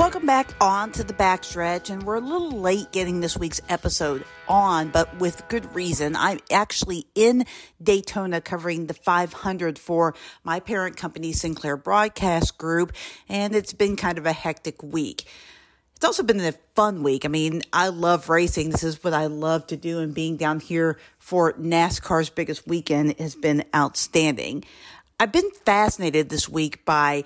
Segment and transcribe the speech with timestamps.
[0.00, 4.24] Welcome back on to the backstretch, and we're a little late getting this week's episode
[4.48, 6.16] on, but with good reason.
[6.16, 7.44] I'm actually in
[7.82, 12.94] Daytona covering the 500 for my parent company, Sinclair Broadcast Group,
[13.28, 15.26] and it's been kind of a hectic week.
[15.96, 17.26] It's also been a fun week.
[17.26, 18.70] I mean, I love racing.
[18.70, 23.20] This is what I love to do, and being down here for NASCAR's biggest weekend
[23.20, 24.64] has been outstanding.
[25.20, 27.24] I've been fascinated this week by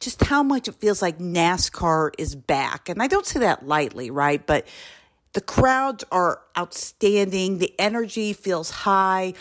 [0.00, 2.88] just how much it feels like NASCAR is back.
[2.88, 4.44] And I don't say that lightly, right?
[4.46, 4.66] But
[5.32, 7.58] the crowds are outstanding.
[7.58, 9.34] The energy feels high.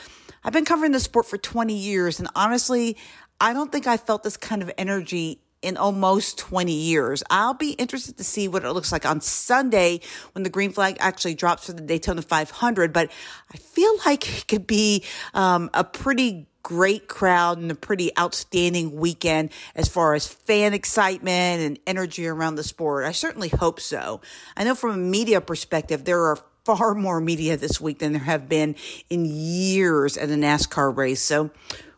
[0.44, 2.98] I've been covering the sport for 20 years, and honestly,
[3.42, 7.24] I don't think I felt this kind of energy in almost 20 years.
[7.30, 10.02] I'll be interested to see what it looks like on Sunday
[10.34, 12.94] when the green flag actually drops for the Daytona 500.
[12.94, 13.12] But
[13.52, 18.96] I feel like it could be um, a pretty great crowd and a pretty outstanding
[18.96, 23.06] weekend as far as fan excitement and energy around the sport.
[23.06, 24.20] I certainly hope so.
[24.58, 28.24] I know from a media perspective, there are far more media this week than there
[28.24, 28.76] have been
[29.12, 31.22] in years at a NASCAR race.
[31.22, 31.52] So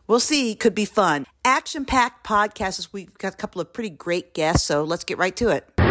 [0.06, 0.54] we'll see.
[0.54, 1.24] Could be fun.
[1.46, 3.08] Action packed podcast this week.
[3.08, 4.66] We've got a couple of pretty great guests.
[4.66, 5.87] So let's get right to it.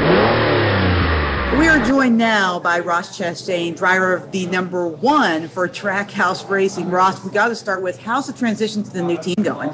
[1.53, 6.91] We are joined now by Ross Chastain, driver of the number one for Trackhouse Racing.
[6.91, 9.71] Ross, we got to start with how's the transition to the new team going?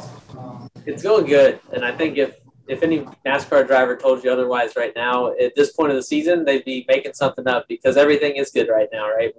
[0.85, 2.35] It's going good, and I think if
[2.67, 6.45] if any NASCAR driver told you otherwise right now, at this point of the season,
[6.45, 9.33] they'd be making something up because everything is good right now, right?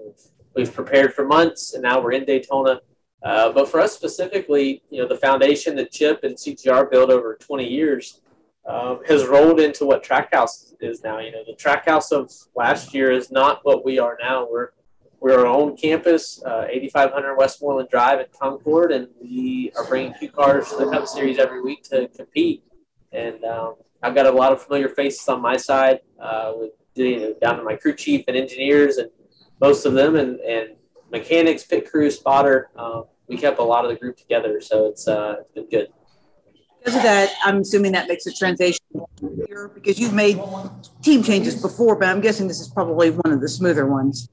[0.57, 2.81] We've prepared for months, and now we're in Daytona.
[3.23, 7.37] Uh, but for us specifically, you know, the foundation that Chip and CGR built over
[7.41, 8.21] 20 years
[8.67, 11.19] um, has rolled into what Trackhouse is now.
[11.19, 14.47] You know, the Trackhouse of last year is not what we are now.
[14.51, 14.71] We're
[15.21, 20.29] we're our own campus, uh, 8500 Westmoreland Drive in Concord, and we are bringing two
[20.29, 22.63] cars to the Cup Series every week to compete.
[23.11, 27.21] And um, I've got a lot of familiar faces on my side, uh, with you
[27.21, 29.09] know, down to my crew chief and engineers, and
[29.63, 30.77] most of them, and, and
[31.11, 32.69] mechanics, pit crew, spotter.
[32.77, 35.89] Um, we kept a lot of the group together, so it's, uh, it's been good
[36.85, 38.85] because of that, I'm assuming that makes the transition
[39.23, 40.39] easier because you've made
[41.03, 44.29] team changes before, but I'm guessing this is probably one of the smoother ones.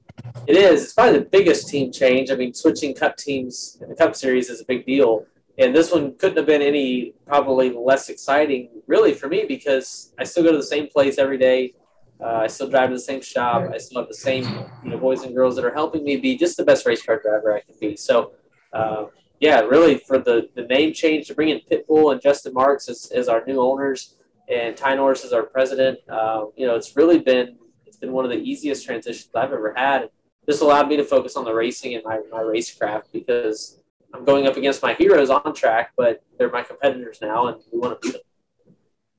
[0.48, 0.84] It is.
[0.84, 2.30] It's probably the biggest team change.
[2.30, 5.26] I mean, switching Cup teams in the Cup Series is a big deal.
[5.58, 10.26] And this one couldn't have been any probably less exciting, really, for me because I
[10.26, 11.74] still go to the same place every day.
[12.20, 13.70] Uh, I still drive to the same shop.
[13.74, 14.44] I still have the same
[14.84, 17.22] you know, boys and girls that are helping me be just the best race car
[17.22, 17.96] driver I can be.
[17.96, 18.34] So,
[18.74, 19.06] uh,
[19.42, 23.12] yeah, really for the, the name change to bring in Pitbull and Justin Marks as,
[23.14, 24.16] as our new owners
[24.48, 25.98] and Ty Norris as our president.
[26.08, 27.58] Uh, you know, it's really been
[27.88, 30.10] it's been one of the easiest transitions I've ever had.
[30.46, 33.82] This allowed me to focus on the racing and my, my racecraft because
[34.14, 37.80] I'm going up against my heroes on track, but they're my competitors now, and we
[37.80, 38.22] want to beat them.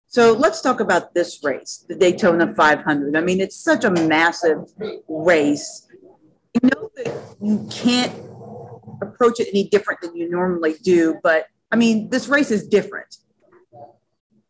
[0.06, 3.16] So let's talk about this race, the Daytona 500.
[3.16, 4.72] I mean, it's such a massive
[5.09, 5.88] race.
[6.55, 8.31] You know that you can't
[9.03, 11.19] approach it any different than you normally do.
[11.23, 13.17] But I mean, this race is different.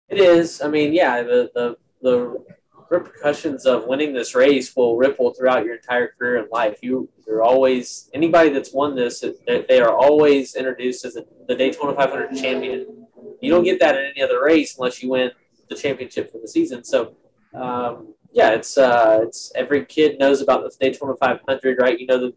[0.08, 0.60] It is.
[0.60, 2.44] I mean, yeah, the the, the
[2.90, 6.78] repercussions of winning this race will ripple throughout your entire career in life.
[6.82, 12.36] You you're always anybody that's won this, they are always introduced as the Daytona 500
[12.36, 13.06] champion.
[13.40, 15.30] You don't get that in any other race unless you win
[15.68, 16.84] the championship for the season.
[16.84, 17.16] So.
[17.54, 21.98] Um, yeah, it's uh, it's every kid knows about the Daytona 500, right?
[21.98, 22.34] You know the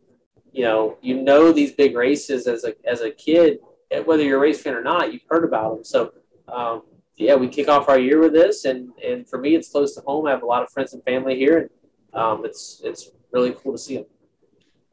[0.56, 3.60] you know, you know these big races as a as a kid,
[4.06, 5.84] whether you're a race fan or not, you've heard about them.
[5.84, 6.14] So,
[6.48, 6.84] um,
[7.18, 10.02] yeah, we kick off our year with this, and and for me, it's close to
[10.02, 10.28] home.
[10.28, 11.70] I have a lot of friends and family here, and
[12.14, 14.06] um, it's it's really cool to see them.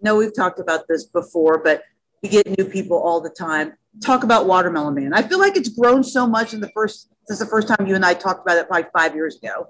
[0.00, 1.84] No, we've talked about this before, but
[2.24, 3.74] we get new people all the time.
[4.02, 5.14] Talk about Watermelon Man.
[5.14, 7.94] I feel like it's grown so much in the first since the first time you
[7.94, 9.68] and I talked about it probably five years ago.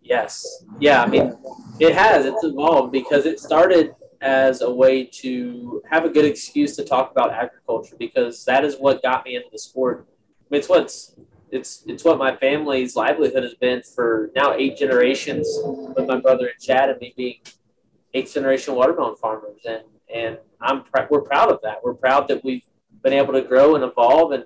[0.00, 0.64] Yes.
[0.80, 1.02] Yeah.
[1.02, 1.36] I mean,
[1.78, 2.24] it has.
[2.24, 7.10] It's evolved because it started as a way to have a good excuse to talk
[7.10, 10.06] about agriculture because that is what got me into the sport.
[10.08, 11.14] I mean, it's what's
[11.50, 16.48] it's it's what my family's livelihood has been for now eight generations with my brother
[16.48, 17.36] and Chad and me being
[18.14, 19.82] eighth generation watermelon farmers and
[20.12, 21.82] and I'm we're proud of that.
[21.82, 22.64] We're proud that we've
[23.02, 24.44] been able to grow and evolve and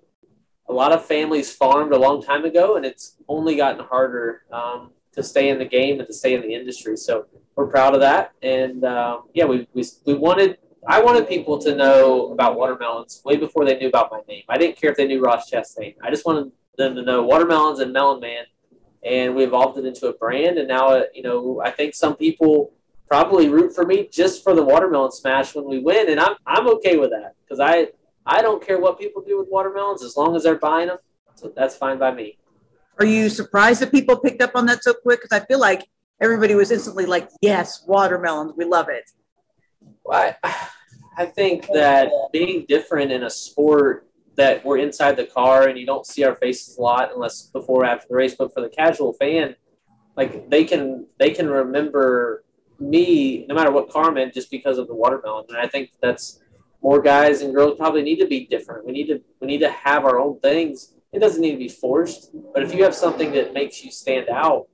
[0.69, 4.91] a lot of families farmed a long time ago and it's only gotten harder um,
[5.13, 6.97] to stay in the game and to stay in the industry.
[6.97, 8.33] So we're proud of that.
[8.43, 13.37] And um, yeah, we, we, we wanted, I wanted people to know about watermelons way
[13.37, 14.45] before they knew about my name.
[14.49, 15.97] I didn't care if they knew Ross Chastain.
[16.03, 18.45] I just wanted them to know watermelons and Melon Man.
[19.05, 20.59] And we evolved it into a brand.
[20.59, 22.73] And now, uh, you know, I think some people
[23.09, 26.09] probably root for me just for the watermelon smash when we win.
[26.09, 27.89] And I'm, I'm okay with that because I,
[28.25, 30.99] I don't care what people do with watermelons as long as they're buying them.
[31.35, 32.39] So that's fine by me.
[32.99, 35.23] Are you surprised that people picked up on that so quick?
[35.23, 35.89] Because I feel like
[36.21, 39.11] everybody was instantly like, yes, watermelons, we love it.
[40.05, 40.69] Well, I,
[41.17, 44.07] I think that being different in a sport
[44.37, 47.83] that we're inside the car and you don't see our faces a lot unless before
[47.83, 49.55] or after the race, but for the casual fan,
[50.17, 52.45] like they can they can remember
[52.79, 55.45] me no matter what car I'm in just because of the watermelon.
[55.49, 56.41] And I think that's
[56.83, 58.87] more guys and girls probably need to be different.
[58.87, 60.95] We need to we need to have our own things.
[61.13, 64.29] It doesn't need to be forced, but if you have something that makes you stand
[64.31, 64.69] out,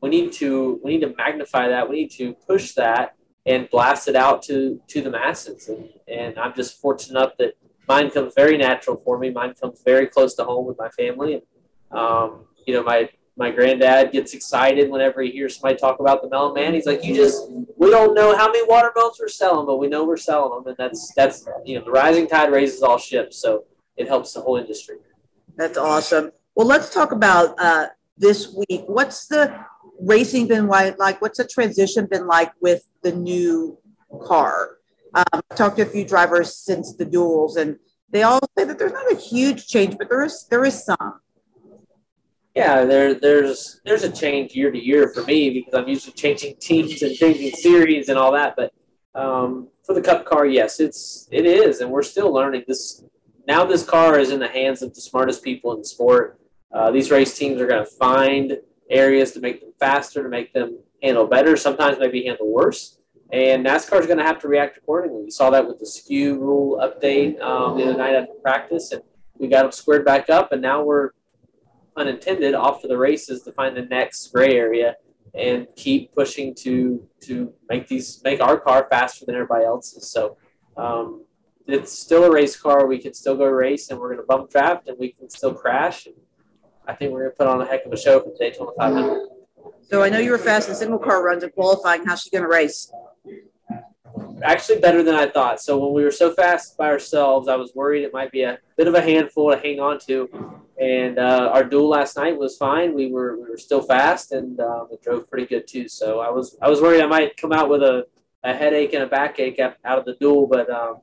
[0.00, 1.88] we need to we need to magnify that.
[1.88, 3.14] We need to push that
[3.46, 5.68] and blast it out to to the masses.
[5.68, 7.54] And, and I'm just fortunate enough that
[7.88, 9.30] mine comes very natural for me.
[9.30, 11.34] Mine comes very close to home with my family.
[11.34, 16.20] And, um, you know, my my granddad gets excited whenever he hears somebody talk about
[16.22, 16.74] the melon man.
[16.74, 20.04] He's like, "You just we don't know how many watermelons we're selling, but we know
[20.04, 23.64] we're selling them, and that's that's you know the rising tide raises all ships, so
[23.96, 24.96] it helps the whole industry."
[25.56, 26.32] That's awesome.
[26.54, 28.82] Well, let's talk about uh, this week.
[28.86, 29.54] What's the
[30.00, 31.20] racing been like?
[31.20, 33.78] What's the transition been like with the new
[34.24, 34.78] car?
[35.14, 37.78] Um, I've talked to a few drivers since the duels, and
[38.10, 41.20] they all say that there's not a huge change, but there is there is some.
[42.54, 46.12] Yeah, there there's there's a change year to year for me because I'm used to
[46.12, 48.54] changing teams and changing series and all that.
[48.56, 48.72] But
[49.14, 53.04] um, for the Cup car, yes, it's it is, and we're still learning this.
[53.46, 56.38] Now this car is in the hands of the smartest people in the sport.
[56.72, 58.58] Uh, these race teams are going to find
[58.90, 61.56] areas to make them faster, to make them handle better.
[61.56, 62.98] Sometimes maybe handle worse.
[63.32, 65.24] And NASCAR is going to have to react accordingly.
[65.24, 69.02] We saw that with the skew rule update um, the other night after practice, and
[69.38, 70.52] we got them squared back up.
[70.52, 71.10] And now we're
[71.96, 74.96] unintended off to the races to find the next gray area
[75.34, 80.10] and keep pushing to to make these make our car faster than everybody else's.
[80.10, 80.36] So
[80.76, 81.24] um,
[81.66, 82.86] it's still a race car.
[82.86, 85.54] We can still go race, and we're going to bump draft, and we can still
[85.54, 86.06] crash.
[86.06, 86.14] And
[86.86, 88.70] I think we're going to put on a heck of a show for the Daytona
[88.78, 89.28] 500.
[89.82, 92.04] So I know you were fast in single car runs and qualifying.
[92.04, 92.90] How's she going to race?
[94.42, 95.60] actually better than I thought.
[95.60, 98.58] So when we were so fast by ourselves, I was worried it might be a
[98.76, 100.28] bit of a handful to hang on to.
[100.80, 102.94] And uh, our duel last night was fine.
[102.94, 105.88] We were we were still fast and um, it drove pretty good too.
[105.88, 108.06] So I was I was worried I might come out with a,
[108.42, 110.96] a headache and a backache out of the duel, but um,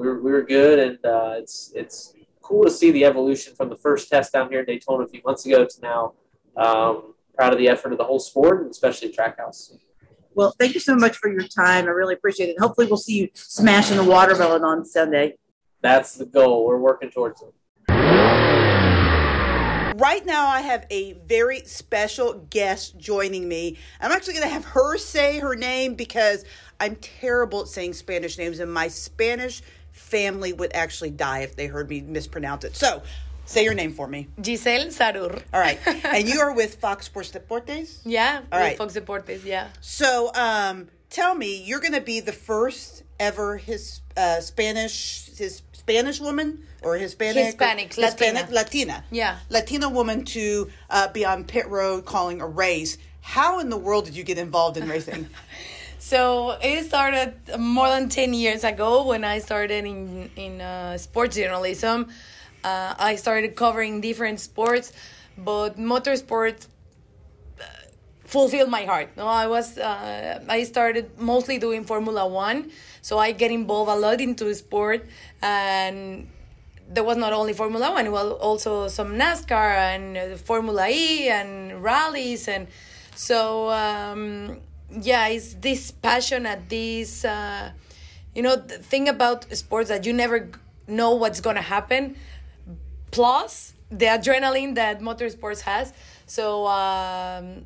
[0.00, 3.68] we were we were good and uh, it's it's cool to see the evolution from
[3.68, 6.14] the first test down here in Daytona a few months ago to now.
[6.56, 9.76] Um, proud of the effort of the whole sport and especially Trackhouse.
[10.34, 11.84] Well, thank you so much for your time.
[11.84, 12.58] I really appreciate it.
[12.58, 15.36] Hopefully, we'll see you smashing the watermelon on Sunday.
[15.82, 16.66] That's the goal.
[16.66, 17.52] We're working towards it.
[19.96, 23.76] Right now, I have a very special guest joining me.
[24.00, 26.46] I'm actually going to have her say her name because
[26.80, 29.60] I'm terrible at saying Spanish names, and my Spanish
[29.92, 32.76] family would actually die if they heard me mispronounce it.
[32.76, 33.02] So,
[33.50, 34.28] Say your name for me.
[34.40, 35.42] Giselle Zarur.
[35.52, 35.80] All right.
[36.04, 37.98] and you are with Fox Sports Deportes?
[38.04, 38.42] Yeah.
[38.52, 38.78] All right.
[38.78, 39.70] Fox Deportes, yeah.
[39.80, 45.62] So um, tell me, you're going to be the first ever his uh, Spanish his
[45.72, 48.54] Spanish woman or Hispanic Hispanic or, Hispanic Latina.
[48.54, 49.04] Latina.
[49.10, 49.38] Yeah.
[49.48, 52.98] Latina woman to uh, be on pit road calling a race.
[53.20, 55.28] How in the world did you get involved in racing?
[56.10, 61.36] so it started more than 10 years ago when I started in in uh, sports
[61.36, 61.98] journalism
[62.64, 64.92] uh, I started covering different sports,
[65.36, 66.66] but motorsports
[67.60, 67.64] uh,
[68.24, 69.08] fulfilled my heart.
[69.16, 72.70] No, I was uh, I started mostly doing Formula One,
[73.02, 75.06] so I get involved a lot into sport,
[75.40, 76.28] and
[76.88, 82.46] there was not only Formula One, well also some NASCAR and Formula E and rallies,
[82.48, 82.66] and
[83.14, 84.60] so um,
[84.92, 87.24] yeah, it's this passion at this.
[87.24, 87.72] Uh,
[88.34, 90.50] you know, the thing about sports that you never
[90.86, 92.16] know what's gonna happen
[93.10, 95.92] plus the adrenaline that motorsports has.
[96.26, 97.64] So um,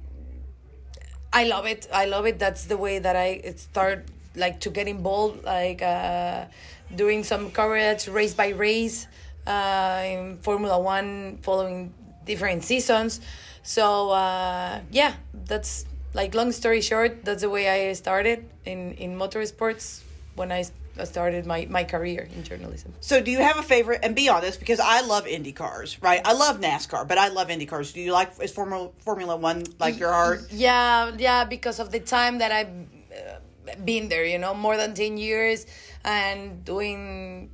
[1.32, 1.86] I love it.
[1.92, 2.38] I love it.
[2.38, 6.46] That's the way that I start like to get involved, like uh,
[6.94, 9.06] doing some coverage race by race
[9.46, 11.92] uh, in Formula One, following
[12.24, 13.20] different seasons.
[13.62, 15.14] So uh, yeah,
[15.46, 17.24] that's like long story short.
[17.24, 20.02] That's the way I started in in motorsports
[20.34, 20.64] when I
[21.02, 22.94] started my, my career in journalism.
[23.00, 24.00] So, do you have a favorite?
[24.02, 26.20] And be honest, because I love Indy cars, right?
[26.24, 27.92] I love NASCAR, but I love Indy cars.
[27.92, 30.46] Do you like is Formula Formula One like your heart?
[30.50, 34.94] Yeah, yeah, because of the time that I've uh, been there, you know, more than
[34.94, 35.66] ten years,
[36.04, 37.50] and doing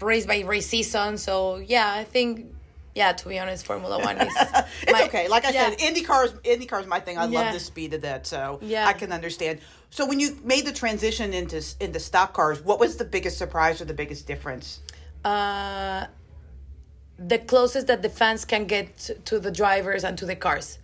[0.00, 1.18] race by race season.
[1.18, 2.52] So, yeah, I think
[2.94, 4.34] yeah, to be honest, Formula One is.
[4.82, 5.28] it's my, okay.
[5.28, 5.70] Like I yeah.
[5.70, 7.18] said, Indy cars, Indy cars, my thing.
[7.18, 7.40] I yeah.
[7.40, 8.86] love the speed of that, so yeah.
[8.86, 9.60] I can understand.
[9.90, 13.80] So when you made the transition into into stock cars, what was the biggest surprise
[13.80, 14.80] or the biggest difference?
[15.24, 16.06] Uh,
[17.18, 20.78] the closest that the fans can get to the drivers and to the cars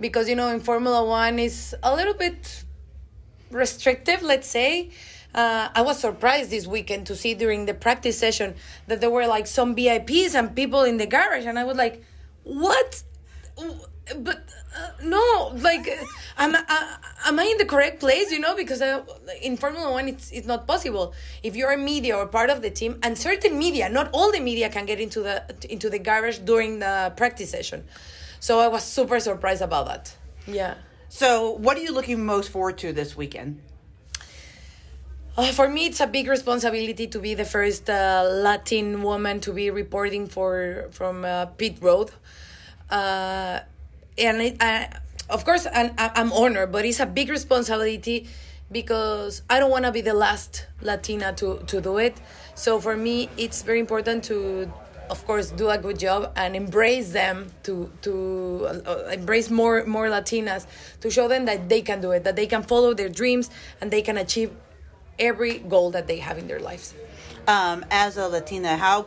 [0.00, 2.64] because you know in formula one is a little bit
[3.50, 4.90] restrictive let's say
[5.34, 8.54] uh, I was surprised this weekend to see during the practice session
[8.86, 12.02] that there were like some VIPs and people in the garage, and I was like,
[12.42, 13.02] "What?"
[13.56, 15.86] But uh, no, like,
[16.38, 16.96] am uh,
[17.26, 18.32] am I in the correct place?
[18.32, 19.04] You know, because uh,
[19.40, 21.14] in Formula One, it's it's not possible.
[21.42, 24.40] If you're a media or part of the team, and certain media, not all the
[24.40, 27.84] media can get into the into the garage during the practice session.
[28.40, 30.16] So I was super surprised about that.
[30.46, 30.74] Yeah.
[31.08, 33.60] So, what are you looking most forward to this weekend?
[35.36, 39.52] Uh, for me, it's a big responsibility to be the first uh, Latin woman to
[39.52, 42.10] be reporting for from uh, pit road,
[42.90, 43.60] uh,
[44.18, 44.88] and it, I,
[45.30, 48.28] of course, I'm, I'm honored, but it's a big responsibility
[48.72, 52.20] because I don't want to be the last Latina to to do it.
[52.56, 54.70] So for me, it's very important to,
[55.08, 60.08] of course, do a good job and embrace them to to uh, embrace more more
[60.08, 60.66] Latinas
[61.00, 63.48] to show them that they can do it, that they can follow their dreams
[63.80, 64.50] and they can achieve
[65.20, 66.94] every goal that they have in their lives.
[67.46, 69.06] Um, as a Latina, how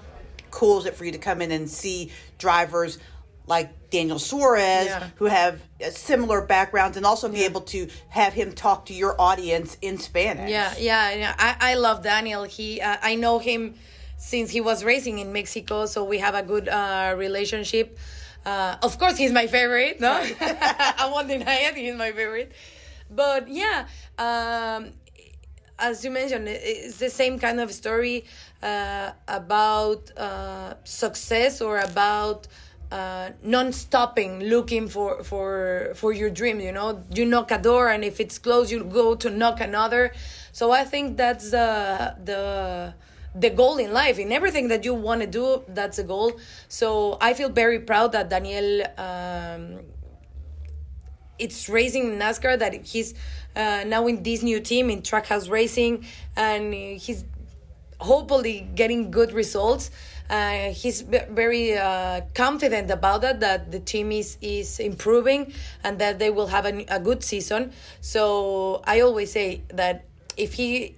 [0.51, 2.99] cool is it for you to come in and see drivers
[3.45, 5.09] like Daniel Suarez Yeah.
[5.15, 9.19] who have uh, similar backgrounds and also be able to have him talk to your
[9.19, 10.49] audience in Spanish?
[10.49, 11.35] Yeah, yeah, yeah.
[11.37, 12.43] I, I love Daniel.
[12.43, 13.75] He, uh, I know him
[14.17, 17.97] since he was racing in Mexico, so we have a good uh, relationship.
[18.45, 19.99] Uh, of course, he's my favorite.
[19.99, 21.75] No, I won't deny it.
[21.75, 22.51] He's my favorite.
[23.09, 24.93] But yeah, um,
[25.79, 28.25] as you mentioned, it's the same kind of story
[28.61, 32.47] uh, about uh, success or about
[32.91, 36.59] uh, non-stopping looking for for for your dream.
[36.59, 40.13] You know, you knock a door, and if it's closed, you go to knock another.
[40.51, 42.93] So I think that's the the
[43.35, 47.17] the goal in life in everything that you want to do that's a goal so
[47.19, 49.79] i feel very proud that daniel um,
[51.39, 53.13] it's raising NASCAR that he's
[53.55, 56.05] uh, now in this new team in Trackhouse Racing,
[56.35, 57.25] and he's
[57.99, 59.91] hopefully getting good results.
[60.29, 65.99] Uh, he's ve- very uh, confident about that that the team is is improving and
[65.99, 67.71] that they will have a, a good season.
[68.01, 70.05] So I always say that
[70.37, 70.95] if he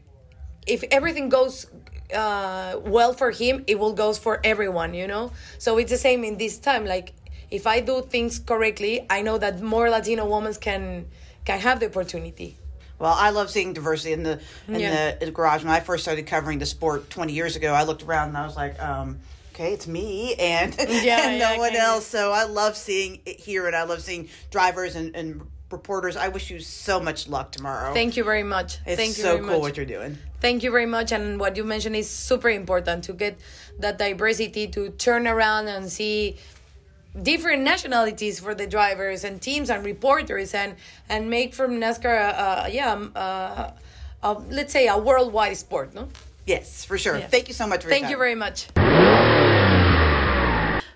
[0.67, 1.67] if everything goes
[2.13, 5.31] uh, well for him, it will go for everyone, you know?
[5.57, 6.85] So it's the same in this time.
[6.85, 7.13] Like,
[7.51, 11.07] if I do things correctly, I know that more Latino women can
[11.45, 12.57] can have the opportunity.
[12.97, 15.11] Well, I love seeing diversity in the in Yeah.
[15.11, 15.63] the, in the garage.
[15.63, 18.45] When I first started covering the sport 20 years ago, I looked around and I
[18.45, 19.19] was like, um,
[19.53, 21.83] okay, it's me and, Yeah, and no yeah, one kinda.
[21.85, 22.05] else.
[22.07, 26.15] So I love seeing it here and I love seeing drivers and, and reporters.
[26.15, 27.93] I wish you so much luck tomorrow.
[27.93, 28.79] Thank you very much.
[28.85, 29.61] it's Thank you so very cool much.
[29.61, 30.17] what you're doing.
[30.39, 31.11] Thank you very much.
[31.11, 33.37] And what you mentioned is super important to get
[33.79, 36.37] that diversity to turn around and see
[37.21, 40.75] different nationalities for the drivers and teams and reporters and
[41.09, 43.71] and make from NASCAR uh, yeah um, uh,
[44.25, 45.93] uh, let's say a worldwide sport.
[45.93, 46.09] No.
[46.45, 47.17] Yes, for sure.
[47.17, 47.27] Yeah.
[47.27, 48.67] Thank you so much Thank you very much.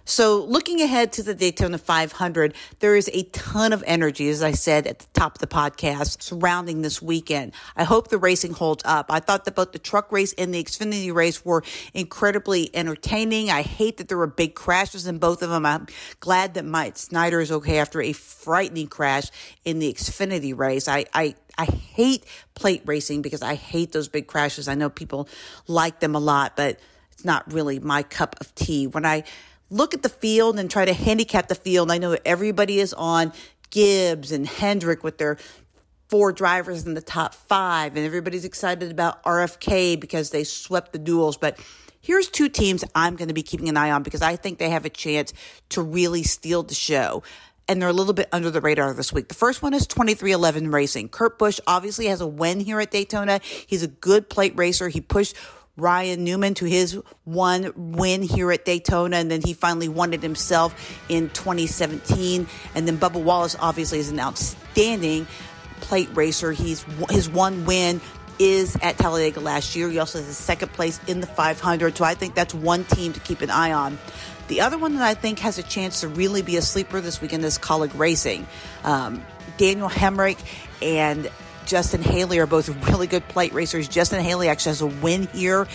[0.10, 4.54] So, looking ahead to the Daytona 500, there is a ton of energy, as I
[4.54, 7.54] said at the top of the podcast, surrounding this weekend.
[7.76, 9.12] I hope the racing holds up.
[9.12, 11.64] I thought that both the truck race and the Xfinity race were
[11.94, 13.52] incredibly entertaining.
[13.52, 15.64] I hate that there were big crashes in both of them.
[15.64, 15.86] I'm
[16.22, 19.30] glad that Myatt Snider is okay after a frightening crash
[19.64, 20.88] in the Xfinity race.
[20.88, 22.26] I, I, I hate
[22.56, 24.68] plate racing because I hate those big crashes.
[24.68, 25.30] I know people
[25.68, 26.80] like them a lot, but
[27.12, 28.88] it's not really my cup of tea.
[28.88, 29.24] When I
[29.70, 33.34] look at the field and try to handicap the field, I know everybody is on
[33.70, 35.38] Gibbs and Hendrick with their
[36.10, 41.00] four drivers in the top five, and everybody's excited about RFK because they swept the
[41.00, 41.38] duels.
[41.38, 41.60] But
[42.02, 44.72] here's two teams I'm going to be keeping an eye on because I think they
[44.72, 45.34] have a chance
[45.70, 47.24] to really steal the show.
[47.68, 49.28] And they're a little bit under the radar this week.
[49.28, 51.10] The first one is 23XI Racing.
[51.10, 53.40] Kurt Busch obviously has a win here at Daytona.
[53.44, 54.90] He's a good plate racer.
[54.90, 55.36] He pushed
[55.80, 60.22] Ryan Newman to his one win here at Daytona, and then he finally won it
[60.22, 62.48] himself in 2017.
[62.76, 65.28] And then Bubba Wallace obviously is an outstanding
[65.82, 66.52] plate racer.
[66.52, 68.02] He's his one win
[68.40, 69.90] is at Talladega last year.
[69.90, 71.98] He also has a second place in the 500.
[71.98, 74.00] So I think that's one team to keep an eye on.
[74.48, 77.22] The other one that I think has a chance to really be a sleeper this
[77.22, 78.48] weekend is Kaulig Racing.
[78.84, 79.24] Um,
[79.58, 80.40] Daniel Hemric
[80.82, 81.30] and
[81.70, 83.88] Justin Haley are both really good plate racers.
[83.88, 85.68] Justin Haley actually has a win here.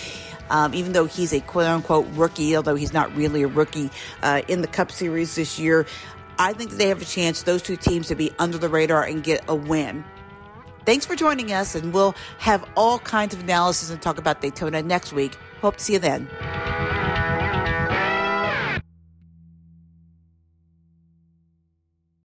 [0.51, 4.43] Um, even though he's a quote unquote rookie, although he's not really a rookie uh,
[4.49, 5.87] in the Cup Series this year,
[6.37, 9.23] I think they have a chance, those two teams, to be under the radar and
[9.23, 10.05] get a win.
[10.85, 14.83] Thanks for joining us, and we'll have all kinds of analysis and talk about Daytona
[14.83, 15.37] next week.
[15.61, 16.29] Hope to see you then.